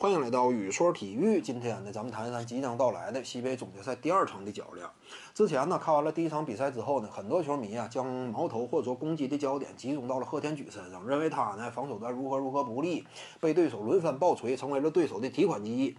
[0.00, 1.40] 欢迎来到雨说体育。
[1.40, 4.88] 今天呢，咱们谈一谈即将到来的西北总决赛第二场的较量。
[5.34, 13.04] 之前呢，看完了第一场比赛之后呢，很多球迷啊，将矛头或者说攻击的焦点集中到了贺天举身上，认为他呢防守端如何如何不利，
[13.40, 15.96] 被对手轮番爆锤，成为了对手的提款机。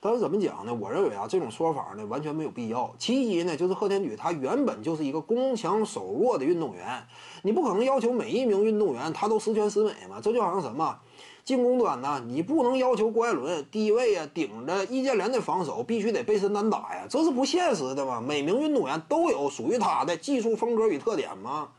[0.00, 0.72] 但是怎么讲呢？
[0.72, 2.94] 我认为啊，这种说法呢完全没有必要。
[2.98, 7.04] 其一呢，就是贺天举他原本就是一个攻强守弱的运动员，
[7.42, 10.20] 你不可能要求每一名运动员他都十全十美嘛。
[10.22, 10.98] 这就好像什么？
[11.44, 18.20] 进攻端呢，你不能要求郭艾伦低位啊顶着易建联的防守必须得背身单打呀，这是不现实的嘛。
[18.20, 21.70] 每名运动员都有属于他的技术风格与特点嘛。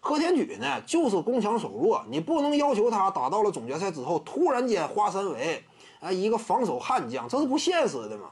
[0.00, 5.62] 贺天举呢，就是攻强守弱，你不能要求他打到了总决赛之后突然间化身为
[6.06, 8.30] 啊一个防守悍将，这是不现实的嘛。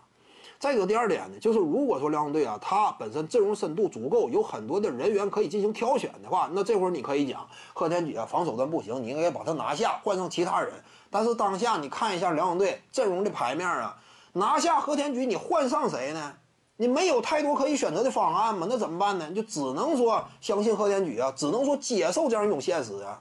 [0.61, 10.73] 再者，第二点呢，就是如果说辽宁队啊，他本身阵容深度足够，有很多的人员可以进行挑选的话，那这会儿你可以讲贺天举啊，防守端不行，你应该把他拿下，换上其他人。
[11.11, 13.97] 但是当下你看一下辽宁队阵容的牌面啊，
[14.33, 16.35] 拿下贺天举，你换上谁呢？
[16.77, 18.67] 你没有太多可以选择的方案嘛？
[18.71, 19.31] 那怎么办呢？
[19.33, 23.21] 就只能说相信贺天举啊，只能说接受这样一种现实啊。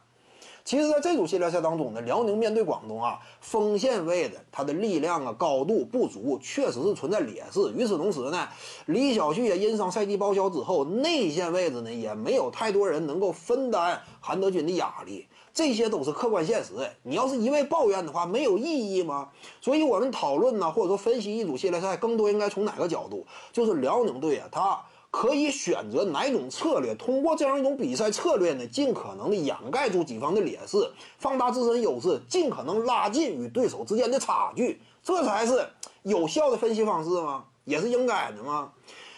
[0.66, 7.60] 其实，在这组系列赛当中呢，辽宁面对广东啊，锋线位的他的力量啊、高度不足，确实是存在劣势。
[7.76, 8.48] 与此同时呢，
[8.86, 16.72] 李晓旭也因伤赛季报销之后，内线位置呢也没有太多人能够分担韩德君的压力，这些都是客观现实。
[17.04, 19.30] 你要是一味抱怨的话，没有意义吗？
[19.60, 23.26] 所以我们讨论呢，或者说分析一组系列赛，更多应该从哪个角度？
[23.52, 24.82] 就是辽宁队啊，他。
[25.16, 26.96] 可以选择哪种策略？
[26.96, 35.70] 通过这样一种比赛策略呢，尽可能的掩盖住己方的劣势，放大自身优势，尽可能拉近与对手之间的差距，这才是
[36.02, 37.46] 有效的分析方式吗？
[37.64, 38.72] 也是应该的吗？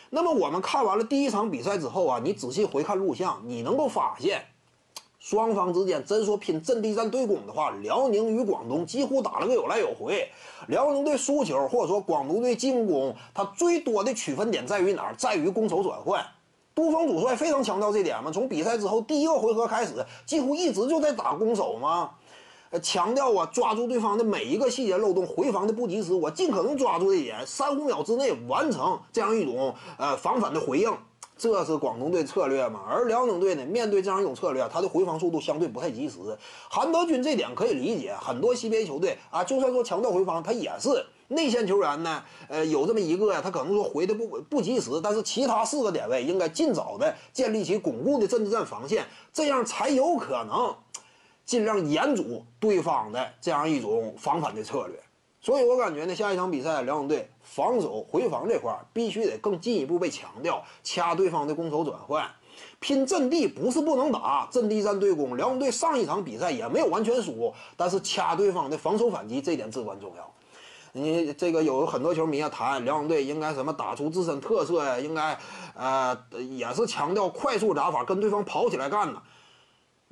[0.09, 4.45] 那么我们看完了第一场比赛之后啊，你仔细回看录像，你能够发现。
[5.25, 10.29] 双方之间真说拼阵地战对攻的话，辽宁与广东几乎打了个有来有回。
[10.67, 15.15] 辽宁队输球，或者说广东队进攻，它最多的区分点在于哪儿？
[15.17, 16.23] 在于攻守转换。
[16.75, 18.31] 杜峰主帅非常强调这点嘛。
[18.31, 19.93] 从比赛之后第一个回合开始，
[20.27, 22.11] 几乎一直就在打攻守嘛。
[22.83, 30.95] 强调啊，抓住对方的每一个细节漏洞，回防的不及时，我尽可能抓住这一点，三五秒之内完成这样一种呃防反的回应。
[31.37, 32.81] 这是广东队策略嘛？
[32.89, 36.17] 而辽宁队呢，面对这样一种策略，他的回防速度相对不太及时。
[36.69, 50.73] 韩德君这点可以理解，很多西北球队啊，就算说强调回防，他也是内线球员呢，呃，有这么一个呀，他可能说回的不不及时，但是其他四个点位应该尽早的建立起巩固的阵地战防线，这样才有可能
[51.45, 54.97] 尽量严阻对方的这样一种防反的策略。
[55.45, 62.27] 所以我感觉呢，下一场比赛，辽宁队防守回防这块必须得更进一步被强调，掐对方的攻守转换，
[62.79, 70.31] 拼阵地不是不能打，阵地战对攻，辽宁队上一场比赛也没有完全输，但是掐对方的防守反击这点至关重要。
[70.93, 75.37] 你这个有很多球迷啊谈辽宁队应该什么打出自身特色呀，应该
[75.75, 76.17] 呃
[76.49, 79.21] 也是强调快速打法，跟对方跑起来干呢。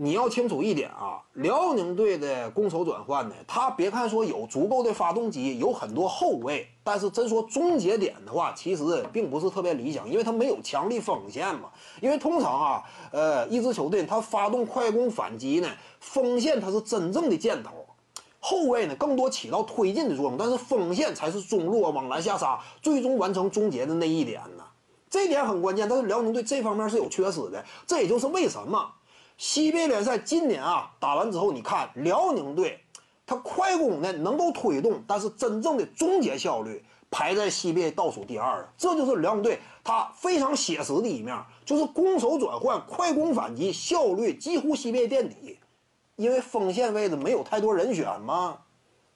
[0.03, 8.84] 你要清楚一点啊，辽宁队的攻守转换呢，他别看说有足够的发动机，有很多后卫，但是真说终结点的话，其实
[9.14, 11.69] 并不是特别理想，因为他没有强力锋线嘛。
[12.02, 12.84] 因为通常啊，
[13.14, 15.69] 呃，一支球队他发动快攻反击呢，
[16.02, 17.72] 锋线它是真正的箭头，
[18.41, 24.66] 后卫呢更多起到推进的作用，但是锋线才是中路啊往篮下杀，最终完成终结的那一点呢。
[25.09, 28.91] 这点很关键，但是辽宁队这方面是有缺失的，这也就是为什么。
[29.38, 32.80] 西北联赛今年啊打完之后，你看辽宁队，
[33.26, 45.60] 他快攻呢能够推动，但是真正的终结效率排在西北倒数第二这就是辽宁队他非常写实的一面，就是攻守转换、快攻反击效率几乎西北垫底，
[46.16, 48.60] 因为锋线位置没有太多人选嘛，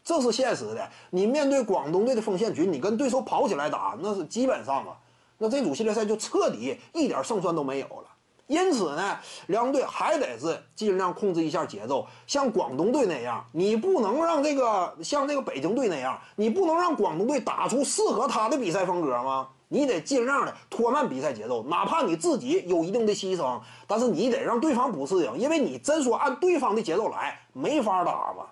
[0.03, 0.89] 这是现实的。
[1.11, 4.97] 你面对广东队的锋线群，你跟对手跑起来打，那是基本上啊，
[5.37, 8.09] 那这组系列赛就彻底一点胜算都没有了。
[8.47, 19.49] 因此呢，辽宁队还得是尽量控制一下节奏，像广东队那样，你不能让这个像这个北京队那样，你不能让广东队打出适合他的比赛风格吗？
[19.69, 28.45] 你得尽量的拖慢比赛节奏，哪怕你自己有一定的牺牲，但是你得让对方不适应，因为你真说按对方的节奏来，没法打嘛。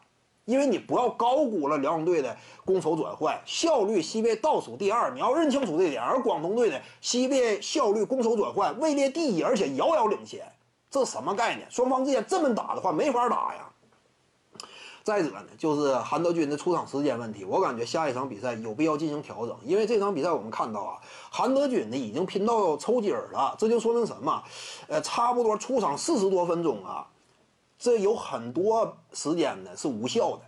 [0.46, 6.02] 因为你不要高估了辽宁队的攻守转换效率，西北倒数第二，你要认清楚这点。
[6.02, 10.50] 而广东队的西北效率、攻守转换位列第一，而且遥遥领先，
[10.90, 11.68] 这什么概念？
[11.70, 13.70] 双方之间这么打的话，没法打呀。
[15.04, 20.98] 再者呢，就是韩德君的出场时间问题，我感觉下一场比赛有必要进行调整，因为这场比赛我们看到啊，
[21.30, 24.44] 韩德君呢已经拼到抽筋儿了，这就说明什么？
[24.88, 27.08] 呃，差不多出场四十多分钟啊。
[27.78, 30.42] 这有很多时间呢是无效的，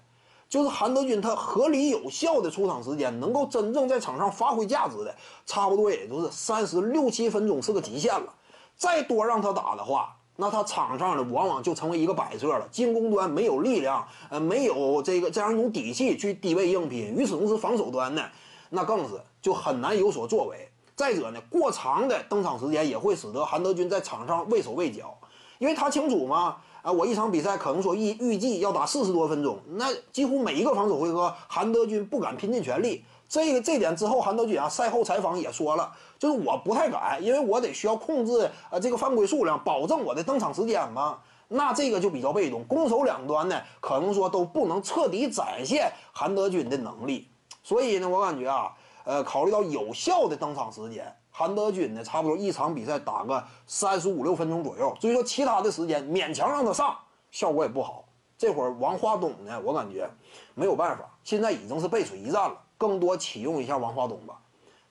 [0.50, 5.16] 就是韩德君他合理有效的出场时间，能够真正在场上发挥价值的，
[5.46, 8.34] 差不多也就是三十六七分钟是个极限了。
[8.76, 12.68] 再多让他打的话，那他场上呢往往就成为一个摆设了。
[12.72, 17.16] 进攻端没有力量，呃，没有这个这样一种底气去低位硬拼。
[17.16, 18.24] 与此同时，防守端呢，
[18.70, 20.70] 那更是就很难有所作为。
[20.96, 25.18] 再者呢，过长的登场时间也会使得韩德君在场上畏手畏脚，
[25.58, 26.58] 因为他清楚嘛，
[26.88, 33.04] 啊，我一场比赛可能说预预计要打四十多分钟，那几乎每一个防守回合，韩德君不敢拼尽全力。
[33.28, 41.18] 这个这点之后，韩德君啊赛后采访也说了，就是我不太敢，因为我得需要控制呃这个犯规数量，保证我的登场时间嘛。
[41.50, 47.28] 那这个就比较被动，攻守两端呢，可能说都不能彻底展现韩德君的能力。
[47.64, 48.72] 所以呢，我感觉啊。
[49.04, 54.92] 呃，考虑到有效的登场时间，韩德君呢，差不多一场比赛打个三十五六分钟左右。
[55.00, 56.98] 所以说，其他的时间勉强让他上，
[57.30, 58.04] 效果也不好。
[58.40, 60.10] 这会儿王华东呢，我感觉
[60.56, 64.40] 没有办法，现在已经是背水一战了，更多启用一下王华东吧，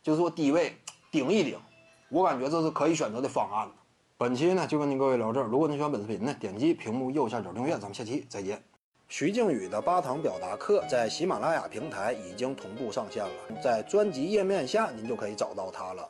[0.04, 0.76] 就是说低位
[1.10, 1.58] 顶一顶，
[2.10, 3.68] 我感觉这是可以选择的方案。
[4.16, 8.62] 本期呢就跟您各位聊这儿，如果您喜欢本视频呢，点击屏幕右下角订阅，咱们下期再见。
[9.08, 16.08] 徐静宇的八堂表达课在喜马拉雅平台已经同步上线了，在专辑页面下您就可以找到它了。